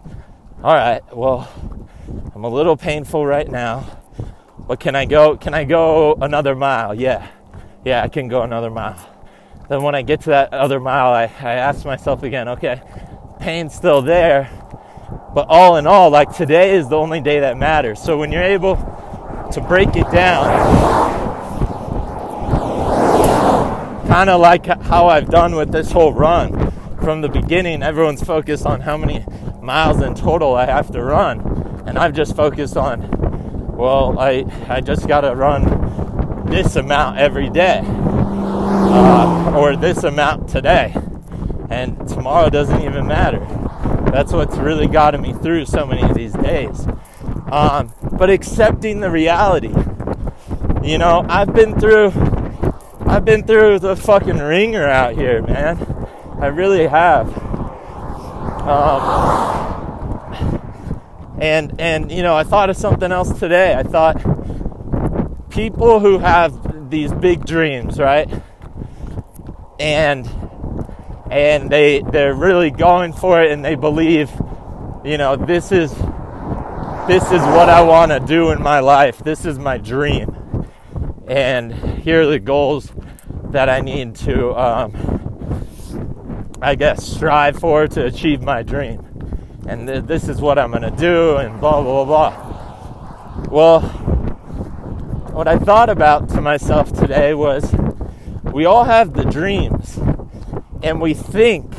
all 0.63 0.74
right, 0.74 1.01
well, 1.16 1.51
I'm 2.34 2.44
a 2.44 2.50
little 2.50 2.78
painful 2.78 3.25
right 3.25 3.50
now, 3.50 4.00
but 4.68 4.80
can 4.80 4.96
I 4.96 5.06
go? 5.06 5.38
Can 5.38 5.54
I 5.54 5.63
go 5.63 6.16
another 6.16 6.56
mile? 6.56 6.94
Yeah, 6.94 7.28
yeah, 7.86 8.04
I 8.04 8.08
can 8.08 8.28
go 8.28 8.42
another 8.42 8.70
mile. 8.70 9.00
Then 9.70 9.84
when 9.84 9.96
I 9.96 10.01
get 10.01 10.22
to 10.22 10.32
that 10.32 10.54
other 10.54 10.80
mile, 10.80 11.13
I, 11.13 11.24
I 11.24 11.54
ask 11.54 11.86
myself 11.86 12.24
again, 12.24 12.50
okay, 12.50 12.82
pain's 13.40 13.74
still 13.74 14.01
there, 14.01 14.50
but 15.34 15.48
all 15.48 15.78
in 15.78 15.88
all, 15.88 16.10
like 16.10 16.36
today 16.36 16.75
is 16.75 16.90
the 16.90 16.98
only 16.98 17.22
day 17.22 17.40
that 17.40 17.58
matters. 17.58 18.01
So 18.01 18.18
when 18.18 18.32
you're 18.32 18.44
able 18.44 18.75
to 19.51 19.62
break 19.62 19.96
it 19.96 20.10
down, 20.12 20.46
kind 24.08 24.29
of 24.29 24.39
like 24.41 24.65
how 24.65 25.08
I've 25.08 25.29
done 25.29 25.55
with 25.55 25.72
this 25.72 25.91
whole 25.91 26.13
run. 26.13 26.72
From 27.01 27.22
the 27.22 27.29
beginning, 27.29 27.81
everyone's 27.81 28.24
focused 28.24 28.65
on 28.65 28.81
how 28.81 28.96
many 28.96 29.25
miles 29.62 30.01
in 30.01 30.13
total 30.15 30.55
I 30.55 30.65
have 30.65 30.91
to 30.91 31.03
run, 31.03 31.39
and 31.88 31.98
I've 31.98 32.13
just 32.13 32.36
focused 32.36 32.77
on, 32.77 33.10
well, 33.75 34.20
I 34.20 34.46
I 34.70 34.81
just 34.81 35.08
got 35.08 35.22
to 35.22 35.36
run 35.36 36.46
this 36.46 36.75
amount 36.75 37.17
every 37.17 37.50
day 37.50 37.81
uh, 37.86 39.53
or 39.55 39.75
this 39.75 40.03
amount 40.03 40.50
today. 40.50 40.93
And 41.70 42.08
tomorrow 42.08 42.50
doesn't 42.50 42.81
even 42.81 43.08
matter. 43.08 43.39
That's 44.12 44.34
what's 44.34 44.58
really 44.58 44.88
gotten 44.88 45.22
me 45.22 45.31
through 45.34 45.65
so 45.65 45.86
many 45.86 46.01
of 46.01 46.13
these 46.13 46.34
days. 46.34 46.86
Um, 47.50 47.93
but 48.22 48.30
accepting 48.30 49.00
the 49.00 49.10
reality. 49.10 49.74
You 50.88 51.00
know, 51.00 51.25
I've 51.28 51.56
been 51.56 51.80
through, 51.80 52.12
I've 53.08 53.25
been 53.25 53.48
through 53.48 53.80
the 53.80 53.96
fucking 53.96 54.38
ringer 54.38 54.88
out 54.88 55.16
here, 55.16 55.42
man. 55.42 55.80
I 56.40 56.46
really 56.46 56.86
have. 56.86 57.36
Um, 58.62 59.01
and 61.42 61.82
and 61.82 62.12
you 62.12 62.22
know, 62.22 62.36
I 62.36 62.44
thought 62.44 62.70
of 62.70 62.78
something 62.78 63.12
else 63.12 63.40
today. 63.40 63.74
I 63.74 63.82
thought 63.82 64.22
people 65.50 66.00
who 66.00 66.20
have 66.20 66.92
these 66.92 67.12
big 67.12 67.44
dreams, 67.44 67.98
right? 67.98 68.30
and 69.82 70.30
and 71.32 71.72
they 71.72 72.04
they're 72.12 72.36
really 72.36 72.70
going 72.70 73.13
for 73.13 73.42
it 73.42 73.51
and 73.51 73.66
they 73.66 73.74
believe 73.74 74.30
you 75.04 75.18
know 75.18 75.36
this 75.36 75.72
is 75.72 75.92
this 77.12 77.25
is 77.25 77.41
what 77.41 77.68
I 77.68 77.82
want 77.82 78.13
to 78.13 78.22
do 78.22 78.51
in 78.51 78.62
my 78.63 78.80
life. 78.80 79.18
This 79.18 79.44
is 79.44 79.60
my 79.60 79.77
dream. 79.77 80.34
And 81.27 81.74
here 81.74 82.22
are 82.22 82.25
the 82.25 82.39
goals 82.39 82.89
that 83.50 83.68
I 83.68 83.82
need 83.82 84.15
to 84.27 84.58
um, 84.58 86.48
I 86.62 86.75
guess 86.75 87.06
strive 87.06 87.60
for 87.60 87.86
to 87.86 88.06
achieve 88.06 88.41
my 88.41 88.63
dream. 88.63 89.06
And 89.68 89.89
th- 89.89 90.06
this 90.06 90.30
is 90.30 90.39
what 90.39 90.58
I'm 90.58 90.72
going 90.72 90.84
to 90.84 90.91
do 90.91 91.36
and 91.36 91.60
blah 91.60 91.82
blah 91.82 92.06
blah 92.06 93.48
well 93.50 93.82
what 95.32 95.50
I 95.50 95.58
thought 95.58 95.89
about 95.89 96.30
to 96.30 96.39
myself 96.39 96.94
today 96.94 97.34
was 97.34 97.75
we 98.53 98.63
all 98.63 98.86
have 98.86 99.15
the 99.15 99.25
dreams, 99.25 100.00
and 100.82 101.01
we 101.01 101.13
think 101.13 101.74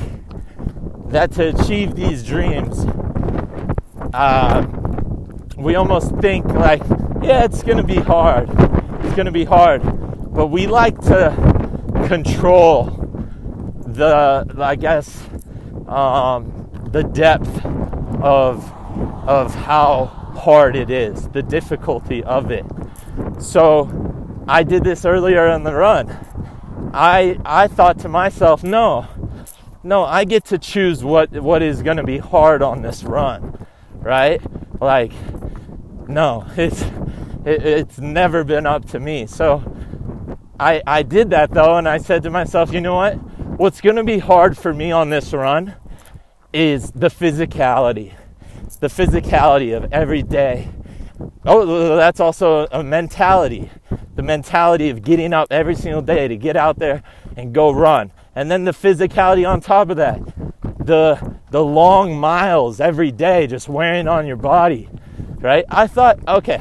that 1.06 1.32
to 1.32 1.48
achieve 1.54 1.94
these 1.94 2.22
dreams, 2.22 2.84
uh, 4.12 4.81
we 5.62 5.74
almost 5.76 6.14
think 6.16 6.44
like, 6.46 6.82
yeah, 7.22 7.44
it's 7.44 7.62
gonna 7.62 7.84
be 7.84 7.96
hard. 7.96 8.48
It's 9.04 9.14
gonna 9.14 9.32
be 9.32 9.44
hard, 9.44 9.82
but 10.34 10.48
we 10.48 10.66
like 10.66 10.98
to 11.02 11.34
control 12.08 12.84
the, 13.86 14.46
I 14.58 14.76
guess, 14.76 15.24
um, 15.88 16.70
the 16.90 17.02
depth 17.02 17.64
of 18.22 18.70
of 19.26 19.54
how 19.54 20.06
hard 20.06 20.74
it 20.76 20.90
is, 20.90 21.28
the 21.28 21.42
difficulty 21.42 22.22
of 22.24 22.50
it. 22.50 22.64
So 23.38 23.88
I 24.48 24.62
did 24.62 24.84
this 24.84 25.04
earlier 25.04 25.46
in 25.48 25.62
the 25.64 25.74
run. 25.74 26.10
I 26.92 27.38
I 27.44 27.68
thought 27.68 27.98
to 28.00 28.08
myself, 28.08 28.62
no, 28.62 29.06
no, 29.82 30.04
I 30.04 30.24
get 30.24 30.44
to 30.46 30.58
choose 30.58 31.02
what 31.04 31.32
what 31.32 31.62
is 31.62 31.82
going 31.82 31.96
to 31.96 32.04
be 32.04 32.18
hard 32.18 32.62
on 32.62 32.82
this 32.82 33.02
run, 33.04 33.66
right? 33.94 34.40
Like, 34.80 35.12
no, 36.12 36.46
it's 36.56 36.82
it, 37.44 37.64
it's 37.64 37.98
never 37.98 38.44
been 38.44 38.66
up 38.66 38.86
to 38.90 39.00
me. 39.00 39.26
So 39.26 39.62
I 40.58 40.82
I 40.86 41.02
did 41.02 41.30
that 41.30 41.50
though, 41.50 41.76
and 41.76 41.88
I 41.88 41.98
said 41.98 42.22
to 42.24 42.30
myself, 42.30 42.72
you 42.72 42.80
know 42.80 42.94
what? 42.94 43.14
What's 43.58 43.80
going 43.80 43.96
to 43.96 44.04
be 44.04 44.18
hard 44.18 44.56
for 44.56 44.72
me 44.72 44.92
on 44.92 45.10
this 45.10 45.32
run 45.32 45.74
is 46.52 46.90
the 46.92 47.08
physicality, 47.08 48.12
It's 48.64 48.76
the 48.76 48.88
physicality 48.88 49.76
of 49.76 49.92
every 49.92 50.22
day. 50.22 50.68
Oh, 51.44 51.96
that's 51.96 52.20
also 52.20 52.66
a 52.72 52.82
mentality 52.82 53.70
the 54.14 54.22
mentality 54.22 54.90
of 54.90 55.02
getting 55.02 55.32
up 55.32 55.48
every 55.50 55.74
single 55.74 56.02
day 56.02 56.28
to 56.28 56.36
get 56.36 56.56
out 56.56 56.78
there, 56.78 57.02
and 57.36 57.54
go 57.54 57.70
run. 57.70 58.12
And 58.34 58.50
then 58.50 58.64
the 58.64 58.72
physicality 58.72 59.48
on 59.48 59.60
top 59.60 59.90
of 59.90 59.96
that. 59.96 60.20
The 60.84 61.38
the 61.50 61.64
long 61.64 62.18
miles 62.18 62.80
every 62.80 63.12
day 63.12 63.46
just 63.46 63.68
wearing 63.68 64.08
on 64.08 64.26
your 64.26 64.36
body. 64.36 64.88
Right? 65.42 65.64
I 65.68 65.86
thought, 65.88 66.20
okay, 66.26 66.58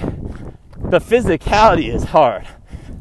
the 0.78 1.00
physicality 1.00 1.94
is 1.94 2.04
hard. 2.04 2.48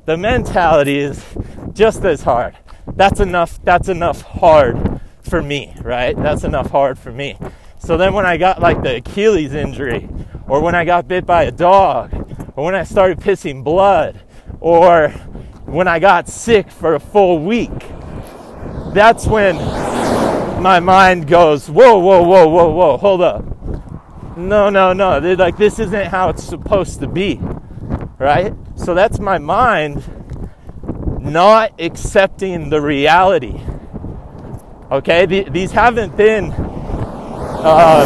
The 0.04 0.16
mentality 0.16 0.98
is 0.98 1.24
just 1.72 2.04
as 2.04 2.22
hard. 2.22 2.56
That's 2.86 3.18
enough 3.18 3.58
that's 3.64 3.88
enough 3.88 4.22
hard 4.22 5.00
for 5.22 5.42
me, 5.42 5.74
right? 5.82 6.16
That's 6.16 6.44
enough 6.44 6.70
hard 6.70 6.98
for 6.98 7.12
me. 7.12 7.38
So 7.78 7.96
then 7.96 8.12
when 8.12 8.26
I 8.26 8.36
got 8.36 8.60
like 8.60 8.82
the 8.82 8.96
Achilles 8.96 9.54
injury, 9.54 10.08
or 10.48 10.60
when 10.60 10.74
I 10.74 10.84
got 10.84 11.08
bit 11.08 11.24
by 11.24 11.44
a 11.44 11.50
dog, 11.50 12.12
or 12.56 12.64
when 12.64 12.74
I 12.74 12.84
started 12.84 13.18
pissing 13.20 13.64
blood, 13.64 14.20
or 14.60 15.08
when 15.64 15.88
I 15.88 15.98
got 15.98 16.28
sick 16.28 16.70
for 16.70 16.94
a 16.94 17.00
full 17.00 17.40
week, 17.42 17.72
that's 18.92 19.26
when 19.26 19.56
my 20.60 20.80
mind 20.80 21.26
goes, 21.26 21.70
whoa, 21.70 21.98
whoa, 21.98 22.22
whoa, 22.22 22.48
whoa, 22.48 22.70
whoa, 22.70 22.96
hold 22.98 23.22
up. 23.22 23.44
No, 24.36 24.70
no, 24.70 24.92
no. 24.92 25.20
They're 25.20 25.36
like, 25.36 25.56
this 25.56 25.78
isn't 25.78 26.06
how 26.06 26.28
it's 26.28 26.44
supposed 26.44 27.00
to 27.00 27.08
be, 27.08 27.40
right? 28.18 28.54
So 28.76 28.94
that's 28.94 29.18
my 29.18 29.38
mind 29.38 30.04
not 31.20 31.72
accepting 31.78 32.70
the 32.70 32.80
reality. 32.80 33.60
Okay, 34.90 35.26
these 35.26 35.72
haven't 35.72 36.16
been 36.16 36.52
uh, 37.62 38.04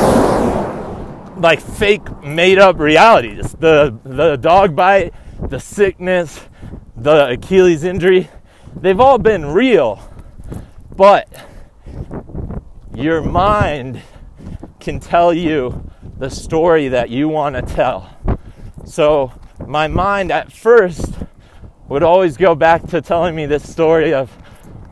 like 1.39 1.61
fake 1.61 2.23
made 2.23 2.59
up 2.59 2.79
realities. 2.79 3.53
The 3.53 3.99
the 4.05 4.37
dog 4.37 4.77
bite, 4.77 5.15
the 5.49 5.61
sickness, 5.61 6.41
the 6.97 7.31
Achilles 7.31 7.85
injury, 7.85 8.29
they've 8.77 9.01
all 9.01 9.19
been 9.19 9.47
real. 9.47 10.01
But 10.97 11.29
your 12.95 13.23
mind 13.23 14.03
can 14.79 15.01
tell 15.01 15.33
you 15.33 15.91
the 16.19 16.31
story 16.31 16.89
that 16.89 17.11
you 17.11 17.29
want 17.29 17.57
to 17.57 17.63
tell. 17.63 18.17
So 18.85 19.33
my 19.67 19.89
mind 19.89 20.31
at 20.31 20.53
first 20.53 21.13
would 21.89 22.03
always 22.03 22.37
go 22.37 22.55
back 22.55 22.87
to 22.89 23.01
telling 23.01 23.35
me 23.35 23.47
this 23.47 23.71
story 23.71 24.15
of 24.15 24.37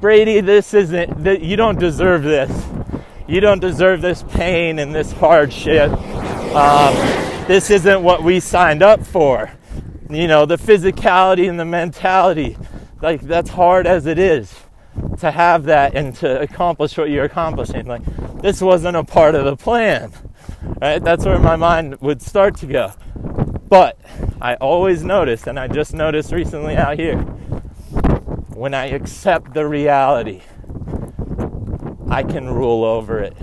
Brady, 0.00 0.40
this 0.40 0.74
isn't 0.74 1.24
that 1.24 1.42
you 1.42 1.56
don't 1.56 1.78
deserve 1.78 2.22
this 2.22 2.50
you 3.32 3.40
don't 3.40 3.60
deserve 3.60 4.02
this 4.02 4.22
pain 4.24 4.78
and 4.78 4.94
this 4.94 5.10
hardship. 5.12 5.90
Um, 6.54 6.94
this 7.46 7.70
isn't 7.70 8.02
what 8.02 8.22
we 8.22 8.40
signed 8.40 8.82
up 8.82 9.06
for. 9.06 9.50
You 10.10 10.26
know, 10.26 10.44
the 10.44 10.56
physicality 10.56 11.48
and 11.48 11.58
the 11.58 11.64
mentality, 11.64 12.58
like 13.00 13.22
that's 13.22 13.48
hard 13.48 13.86
as 13.86 14.04
it 14.04 14.18
is 14.18 14.54
to 15.20 15.30
have 15.30 15.64
that 15.64 15.94
and 15.94 16.14
to 16.16 16.42
accomplish 16.42 16.98
what 16.98 17.08
you're 17.08 17.24
accomplishing. 17.24 17.86
Like, 17.86 18.02
this 18.42 18.60
wasn't 18.60 18.98
a 18.98 19.04
part 19.04 19.34
of 19.34 19.46
the 19.46 19.56
plan, 19.56 20.12
right? 20.80 21.02
That's 21.02 21.24
where 21.24 21.38
my 21.38 21.56
mind 21.56 22.00
would 22.00 22.22
start 22.22 22.56
to 22.58 22.66
go. 22.66 22.92
But 23.68 23.98
I 24.40 24.54
always 24.56 25.02
notice, 25.02 25.46
and 25.46 25.58
I 25.58 25.68
just 25.68 25.94
noticed 25.94 26.32
recently 26.32 26.76
out 26.76 26.98
here, 26.98 27.18
when 28.54 28.74
I 28.74 28.86
accept 28.86 29.54
the 29.54 29.66
reality 29.66 30.42
I 32.12 32.22
can 32.22 32.46
rule 32.46 32.84
over 32.84 33.20
it. 33.20 33.34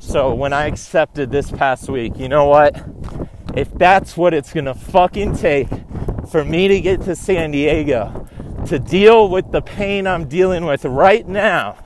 So 0.00 0.34
when 0.34 0.52
I 0.52 0.66
accepted 0.66 1.30
this 1.30 1.52
past 1.52 1.88
week, 1.88 2.18
you 2.18 2.28
know 2.28 2.46
what? 2.46 2.74
If 3.54 3.72
that's 3.74 4.16
what 4.16 4.34
it's 4.34 4.52
gonna 4.52 4.74
fucking 4.74 5.36
take 5.36 5.68
for 6.32 6.44
me 6.44 6.66
to 6.66 6.80
get 6.80 7.02
to 7.02 7.14
San 7.14 7.52
Diego, 7.52 8.28
to 8.66 8.80
deal 8.80 9.28
with 9.28 9.52
the 9.52 9.62
pain 9.62 10.08
I'm 10.08 10.28
dealing 10.28 10.64
with 10.64 10.84
right 10.84 11.24
now, 11.28 11.76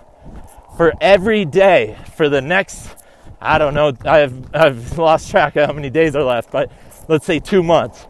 for 0.79 0.95
every 1.03 1.45
day, 1.45 1.99
for 2.17 2.31
the 2.31 2.41
next, 2.41 2.89
I 3.45 3.59
don't 3.59 3.75
know, 3.75 3.93
I've, 4.05 4.55
I've 4.55 4.99
lost 4.99 5.31
track 5.31 5.57
of 5.57 5.67
how 5.67 5.73
many 5.75 5.91
days 5.91 6.17
are 6.17 6.25
left, 6.25 6.51
but 6.51 6.73
let's 7.09 7.27
say 7.27 7.39
two 7.39 7.63
months, 7.63 8.07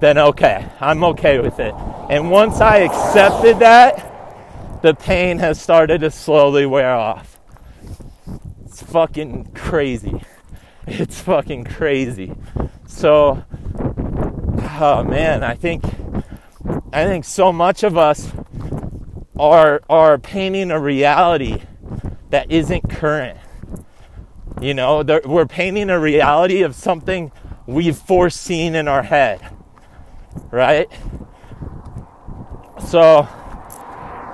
then 0.00 0.16
okay, 0.16 0.66
I'm 0.80 1.02
okay 1.04 1.40
with 1.40 1.58
it. 1.58 1.74
And 2.08 2.30
once 2.30 2.60
I 2.60 2.78
accepted 2.78 3.58
that, 3.58 4.80
the 4.82 4.94
pain 4.94 5.38
has 5.38 5.60
started 5.60 6.02
to 6.02 6.10
slowly 6.10 6.66
wear 6.66 6.94
off. 6.94 7.38
It's 8.64 8.82
fucking 8.82 9.52
crazy. 9.54 10.22
It's 10.86 11.20
fucking 11.20 11.64
crazy. 11.64 12.34
So, 12.86 13.44
oh 14.78 15.04
man, 15.04 15.42
I 15.42 15.54
think 15.54 15.84
I 16.92 17.06
think 17.06 17.24
so 17.24 17.52
much 17.52 17.82
of 17.82 17.96
us 17.96 18.30
are 19.38 19.80
are 19.88 20.18
painting 20.18 20.70
a 20.70 20.78
reality 20.78 21.62
that 22.30 22.50
isn't 22.50 22.90
current. 22.90 23.38
You 24.60 24.74
know, 24.74 25.04
we're 25.24 25.46
painting 25.46 25.90
a 25.90 25.98
reality 25.98 26.62
of 26.62 26.74
something 26.74 27.32
we've 27.66 27.96
foreseen 27.96 28.74
in 28.74 28.88
our 28.88 29.02
head, 29.02 29.40
right? 30.50 30.88
So 32.86 33.28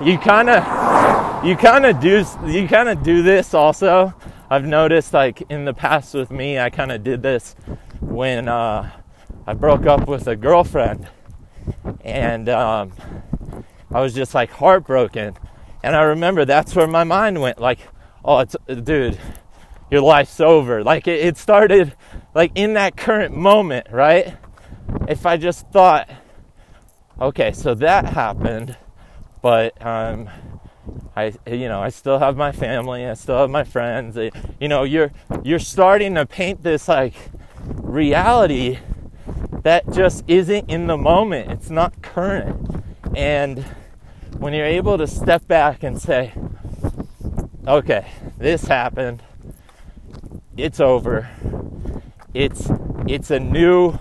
you 0.03 0.17
kind 0.19 0.49
of 0.49 1.45
you 1.45 1.57
kind 1.57 1.85
of 1.85 2.01
do 2.01 2.25
you 2.47 2.67
kind 2.67 2.89
of 2.89 3.03
do 3.03 3.23
this 3.23 3.53
also 3.53 4.15
i've 4.51 4.65
noticed 4.65 5.13
like 5.13 5.43
in 5.51 5.67
the 5.67 5.75
past 5.75 6.15
with 6.15 6.31
me 6.31 6.59
i 6.59 6.71
kind 6.71 6.91
of 6.91 7.05
did 7.05 7.23
this 7.23 7.55
when 8.01 8.49
uh, 8.49 8.91
i 9.47 9.53
broke 9.53 9.85
up 9.85 10.09
with 10.09 10.27
a 10.27 10.35
girlfriend 10.35 11.07
and 12.03 12.49
um, 12.49 12.93
i 13.93 14.01
was 14.01 14.15
just 14.15 14.35
like 14.35 14.51
heartbroken 14.51 15.37
and 15.83 15.95
i 15.95 16.03
remember 16.03 16.47
that's 16.47 16.75
where 16.75 16.87
my 16.87 17.05
mind 17.05 17.41
went 17.41 17.59
like 17.61 17.81
oh 18.25 18.43
dude 18.83 19.19
your 19.91 20.01
life's 20.01 20.41
over 20.41 20.83
like 20.83 21.07
it, 21.07 21.21
it 21.21 21.37
started 21.37 21.95
like 22.35 22.53
in 22.55 22.75
that 22.75 22.97
current 22.97 23.37
moment 23.37 23.87
right 23.91 24.37
if 25.09 25.27
i 25.27 25.37
just 25.37 25.67
thought 25.69 26.09
okay 27.21 27.53
so 27.53 27.75
that 27.75 28.05
happened 28.07 28.77
but 29.43 29.85
um, 29.85 30.29
I, 31.17 31.33
you 31.47 31.69
know, 31.69 31.81
I 31.81 31.89
still 31.89 32.19
have 32.19 32.37
my 32.37 32.53
family. 32.53 33.07
I 33.07 33.15
still 33.15 33.39
have 33.39 33.51
my 33.51 33.65
friends. 33.65 34.17
You 34.59 34.69
know, 34.69 34.85
you're 34.85 35.13
you're 35.43 35.59
starting 35.59 36.15
to 36.15 36.27
paint 36.27 36.63
this 36.63 36.89
like 36.89 37.15
reality 37.77 38.79
that 39.63 39.91
just 39.93 40.25
isn't 40.29 40.71
in 40.71 40.87
the 40.87 40.97
moment. 40.97 41.51
It's 41.51 41.71
not 41.71 42.03
current. 42.03 42.83
And 43.15 43.65
when 44.39 44.53
you're 44.53 44.67
able 44.67 44.99
to 44.99 45.07
step 45.07 45.47
back 45.47 45.83
and 45.83 46.01
say, 46.01 46.33
"Okay, 47.67 48.11
this 48.39 48.65
happened. 48.65 49.23
It's 50.63 50.81
over. 50.81 51.29
It's 52.35 52.71
it's 53.07 53.31
a 53.31 53.41
new 53.41 53.99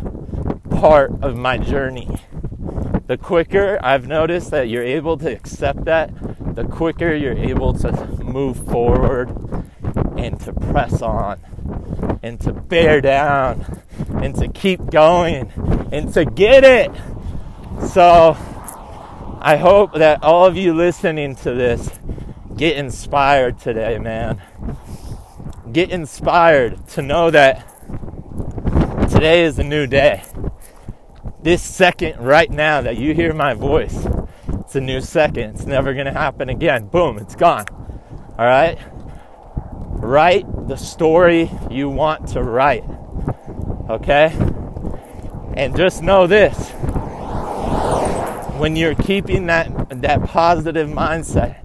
part 0.70 1.12
of 1.22 1.36
my 1.36 1.58
journey." 1.58 2.08
the 3.10 3.18
quicker 3.18 3.80
I've 3.82 4.06
noticed 4.06 4.52
that 4.52 4.70
you're 4.70 4.84
able 4.84 5.18
to 5.18 5.32
accept 5.32 5.86
that, 5.86 6.12
the 6.54 6.64
quicker 6.64 7.12
you're 7.16 7.36
able 7.36 7.74
to 7.80 7.92
move 8.24 8.56
forward 8.68 9.30
and 10.16 10.40
to 10.42 10.54
press 10.54 11.02
on 11.02 11.42
and 12.22 12.40
to 12.42 12.54
bear 12.54 13.02
down 13.02 13.82
and 14.22 14.36
to 14.36 14.48
keep 14.48 14.92
going 14.92 15.52
and 15.92 16.14
to 16.14 16.24
get 16.24 16.64
it. 16.64 16.92
So 17.88 18.38
I 19.42 19.58
hope 19.58 19.96
that 19.96 20.24
all 20.24 20.46
of 20.46 20.56
you 20.56 20.76
listening 20.76 21.36
to 21.38 21.56
this 21.56 21.90
get 22.56 22.78
inspired 22.78 23.58
today, 23.58 23.98
man. 23.98 24.40
Get 25.72 25.92
inspired 25.92 26.88
to 26.90 27.02
know 27.02 27.30
that 27.32 27.66
today 29.10 29.44
is 29.44 29.60
a 29.60 29.64
new 29.64 29.88
day 29.88 30.24
this 31.42 31.62
second 31.64 32.20
right 32.20 32.50
now 32.50 32.82
that 32.82 32.98
you 32.98 33.14
hear 33.14 33.34
my 33.34 33.54
voice, 33.54 34.06
it's 34.60 34.76
a 34.76 34.82
new 34.82 35.02
second. 35.02 35.56
It's 35.56 35.66
never 35.66 35.94
going 35.94 36.06
to 36.06 36.12
happen 36.12 36.50
again. 36.50 36.88
Boom, 36.88 37.18
it's 37.18 37.36
gone. 37.36 37.66
All 38.38 38.46
right? 38.46 38.78
Write 40.02 40.46
the 40.68 40.76
story 40.76 41.50
you 41.72 41.90
want 41.90 42.28
to 42.30 42.44
write. 42.44 42.84
Okay? 43.90 44.34
And 45.56 45.76
just 45.76 46.04
know 46.04 46.28
this. 46.28 46.72
When 48.60 48.76
you're 48.76 48.96
keeping 48.96 49.46
that 49.46 49.72
that 50.02 50.24
positive 50.26 50.90
mindset, 50.90 51.64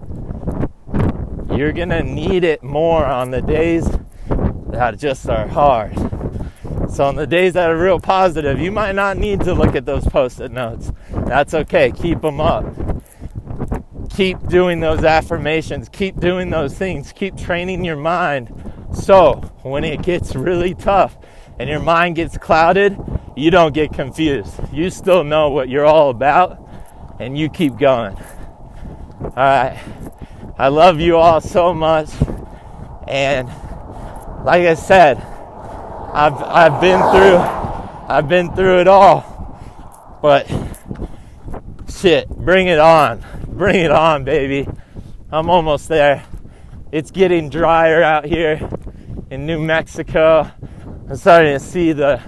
you're 1.56 1.72
to 1.72 2.02
need 2.02 2.44
it 2.44 2.62
more 2.62 3.04
on 3.04 3.30
the 3.30 3.42
days 3.42 3.86
that 4.68 4.98
just 4.98 5.28
are 5.28 5.46
hard. 5.46 5.94
So 6.90 7.04
on 7.04 7.16
the 7.16 7.26
days 7.26 7.54
that 7.54 7.70
are 7.70 7.78
real 7.78 7.98
positive, 7.98 8.60
you 8.60 8.70
might 8.70 8.94
not 8.94 9.16
need 9.16 9.40
to 9.40 9.54
look 9.54 9.74
at 9.74 9.84
those 9.84 10.06
post-it 10.06 10.52
notes. 10.52 10.92
That's 11.26 11.54
okay. 11.54 11.90
Keep 11.90 12.20
them 12.20 12.40
up. 12.40 12.64
Keep 14.10 14.46
doing 14.48 14.80
those 14.80 15.02
affirmations. 15.02 15.88
Keep 15.88 16.20
doing 16.20 16.50
those 16.50 16.76
things. 16.76 17.12
Keep 17.12 17.36
training 17.36 17.84
your 17.84 17.96
mind. 17.96 18.52
So 18.92 19.34
when 19.62 19.82
it 19.82 20.02
gets 20.02 20.36
really 20.36 20.74
tough 20.74 21.16
and 21.58 21.68
your 21.68 21.80
mind 21.80 22.16
gets 22.16 22.38
clouded, 22.38 22.96
you 23.36 23.50
don't 23.50 23.74
get 23.74 23.92
confused. 23.92 24.54
You 24.72 24.90
still 24.90 25.24
know 25.24 25.50
what 25.50 25.68
you're 25.68 25.86
all 25.86 26.10
about 26.10 26.60
and 27.18 27.36
you 27.36 27.48
keep 27.48 27.76
going. 27.76 28.16
All 29.20 29.32
right. 29.36 29.82
I 30.56 30.68
love 30.68 31.00
you 31.00 31.16
all 31.16 31.40
so 31.40 31.74
much. 31.74 32.10
And 33.08 33.48
like 34.44 34.62
I 34.62 34.74
said, 34.74 35.18
I've 35.18 36.34
I've 36.34 36.80
been 36.80 37.00
through 37.00 37.38
I've 38.08 38.28
been 38.28 38.54
through 38.54 38.80
it 38.80 38.86
all. 38.86 39.58
But 40.22 40.46
shit, 41.90 42.28
bring 42.28 42.68
it 42.68 42.78
on. 42.78 43.24
Bring 43.48 43.84
it 43.84 43.90
on, 43.90 44.22
baby. 44.22 44.68
I'm 45.32 45.50
almost 45.50 45.88
there. 45.88 46.24
It's 46.92 47.10
getting 47.10 47.50
drier 47.50 48.04
out 48.04 48.24
here 48.24 48.70
in 49.30 49.46
New 49.46 49.58
Mexico. 49.58 50.48
I'm 51.08 51.16
starting 51.16 51.54
to 51.54 51.58
see 51.58 51.90
the 51.90 52.22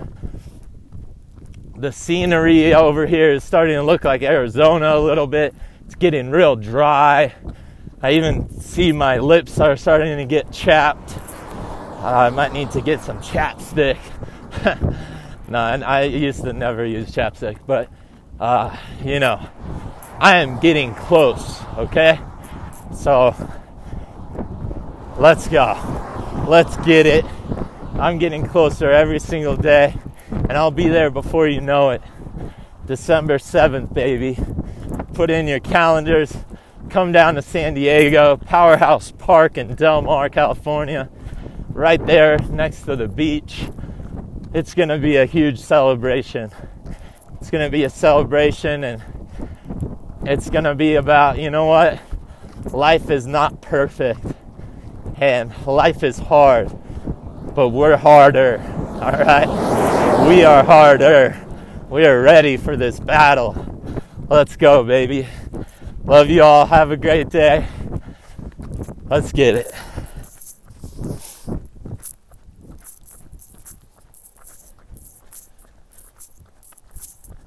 the 1.76 1.92
scenery 1.92 2.74
over 2.74 3.06
here 3.06 3.30
is 3.30 3.44
starting 3.44 3.76
to 3.76 3.84
look 3.84 4.02
like 4.02 4.22
Arizona 4.22 4.96
a 4.96 4.98
little 4.98 5.28
bit. 5.28 5.54
It's 5.84 5.94
getting 5.94 6.30
real 6.30 6.56
dry. 6.56 7.32
I 8.06 8.12
even 8.12 8.48
see 8.60 8.92
my 8.92 9.18
lips 9.18 9.58
are 9.58 9.76
starting 9.76 10.16
to 10.18 10.24
get 10.24 10.52
chapped. 10.52 11.18
Uh, 11.98 12.28
I 12.28 12.30
might 12.30 12.52
need 12.52 12.70
to 12.70 12.80
get 12.80 13.00
some 13.00 13.18
chapstick. 13.18 13.98
no, 15.48 15.58
and 15.58 15.82
I 15.82 16.02
used 16.04 16.44
to 16.44 16.52
never 16.52 16.86
use 16.86 17.10
chapstick, 17.10 17.58
but 17.66 17.90
uh, 18.38 18.76
you 19.04 19.18
know, 19.18 19.44
I 20.20 20.36
am 20.36 20.60
getting 20.60 20.94
close, 20.94 21.60
okay? 21.78 22.20
So 22.94 23.34
let's 25.16 25.48
go. 25.48 25.74
Let's 26.46 26.76
get 26.86 27.06
it. 27.06 27.24
I'm 27.94 28.20
getting 28.20 28.46
closer 28.46 28.88
every 28.88 29.18
single 29.18 29.56
day, 29.56 29.96
and 30.30 30.52
I'll 30.52 30.70
be 30.70 30.86
there 30.86 31.10
before 31.10 31.48
you 31.48 31.60
know 31.60 31.90
it. 31.90 32.02
December 32.86 33.38
7th, 33.38 33.92
baby. 33.92 34.38
Put 35.14 35.28
in 35.28 35.48
your 35.48 35.58
calendars. 35.58 36.32
Come 36.90 37.12
down 37.12 37.34
to 37.34 37.42
San 37.42 37.74
Diego, 37.74 38.36
Powerhouse 38.36 39.12
Park 39.12 39.58
in 39.58 39.74
Del 39.74 40.02
Mar, 40.02 40.28
California, 40.28 41.10
right 41.68 42.04
there 42.06 42.38
next 42.50 42.82
to 42.82 42.96
the 42.96 43.08
beach. 43.08 43.68
It's 44.54 44.74
going 44.74 44.88
to 44.88 44.98
be 44.98 45.16
a 45.16 45.26
huge 45.26 45.58
celebration. 45.60 46.50
It's 47.40 47.50
going 47.50 47.64
to 47.64 47.70
be 47.70 47.84
a 47.84 47.90
celebration, 47.90 48.84
and 48.84 49.02
it's 50.24 50.48
going 50.48 50.64
to 50.64 50.74
be 50.74 50.94
about, 50.94 51.38
you 51.38 51.50
know 51.50 51.66
what? 51.66 52.00
Life 52.72 53.10
is 53.10 53.26
not 53.26 53.60
perfect, 53.60 54.20
and 55.16 55.52
life 55.66 56.02
is 56.02 56.18
hard 56.18 56.76
but 57.56 57.70
we're 57.70 57.96
harder. 57.96 58.60
All 59.00 59.12
right? 59.12 60.28
We 60.28 60.44
are 60.44 60.62
harder. 60.62 61.42
We 61.88 62.04
are 62.04 62.20
ready 62.20 62.58
for 62.58 62.76
this 62.76 63.00
battle. 63.00 63.56
Let's 64.28 64.56
go, 64.56 64.84
baby. 64.84 65.26
Love 66.06 66.30
you 66.30 66.40
all. 66.40 66.66
Have 66.66 66.92
a 66.92 66.96
great 66.96 67.30
day. 67.30 67.66
Let's 69.10 69.32
get 69.32 69.56
it. 69.56 69.72